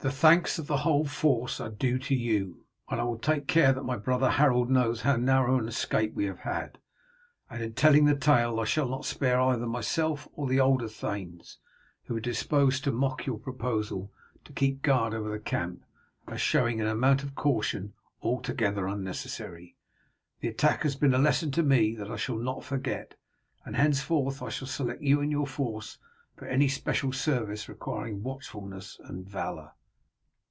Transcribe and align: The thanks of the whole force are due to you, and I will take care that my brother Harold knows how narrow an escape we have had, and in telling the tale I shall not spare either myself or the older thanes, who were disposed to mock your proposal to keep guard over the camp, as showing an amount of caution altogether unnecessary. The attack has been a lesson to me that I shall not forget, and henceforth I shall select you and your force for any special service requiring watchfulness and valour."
The 0.00 0.12
thanks 0.12 0.60
of 0.60 0.68
the 0.68 0.76
whole 0.86 1.06
force 1.06 1.58
are 1.60 1.70
due 1.70 1.98
to 1.98 2.14
you, 2.14 2.64
and 2.88 3.00
I 3.00 3.02
will 3.02 3.18
take 3.18 3.48
care 3.48 3.72
that 3.72 3.82
my 3.82 3.96
brother 3.96 4.30
Harold 4.30 4.70
knows 4.70 5.00
how 5.00 5.16
narrow 5.16 5.58
an 5.58 5.66
escape 5.66 6.14
we 6.14 6.26
have 6.26 6.38
had, 6.38 6.78
and 7.50 7.60
in 7.60 7.72
telling 7.74 8.04
the 8.04 8.14
tale 8.14 8.60
I 8.60 8.64
shall 8.64 8.88
not 8.88 9.04
spare 9.06 9.40
either 9.40 9.66
myself 9.66 10.28
or 10.34 10.46
the 10.46 10.60
older 10.60 10.86
thanes, 10.86 11.58
who 12.04 12.14
were 12.14 12.20
disposed 12.20 12.84
to 12.84 12.92
mock 12.92 13.26
your 13.26 13.40
proposal 13.40 14.12
to 14.44 14.52
keep 14.52 14.82
guard 14.82 15.14
over 15.14 15.30
the 15.32 15.40
camp, 15.40 15.84
as 16.28 16.40
showing 16.40 16.80
an 16.80 16.86
amount 16.86 17.24
of 17.24 17.34
caution 17.34 17.92
altogether 18.22 18.86
unnecessary. 18.86 19.74
The 20.38 20.46
attack 20.46 20.84
has 20.84 20.94
been 20.94 21.12
a 21.12 21.18
lesson 21.18 21.50
to 21.50 21.62
me 21.64 21.96
that 21.96 22.08
I 22.08 22.14
shall 22.16 22.38
not 22.38 22.62
forget, 22.62 23.16
and 23.64 23.74
henceforth 23.74 24.42
I 24.42 24.48
shall 24.50 24.68
select 24.68 25.02
you 25.02 25.20
and 25.20 25.32
your 25.32 25.48
force 25.48 25.98
for 26.36 26.46
any 26.46 26.68
special 26.68 27.12
service 27.12 27.68
requiring 27.68 28.22
watchfulness 28.22 29.00
and 29.02 29.28
valour." 29.28 29.72